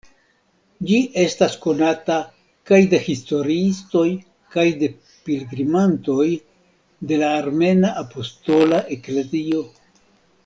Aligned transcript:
Ĝi 0.91 0.95
estas 1.23 1.57
konata 1.65 2.15
kaj 2.69 2.79
de 2.93 3.01
historiistoj 3.09 4.05
kaj 4.57 4.65
de 4.81 4.89
pilgrimantoj 5.27 6.27
de 7.11 7.21
la 7.25 7.29
Armena 7.43 7.93
Apostola 8.05 8.81
Eklezio. 8.97 9.63